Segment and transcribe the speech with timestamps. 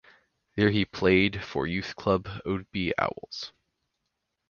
[0.55, 3.53] There he played for youth club Oadby Owls.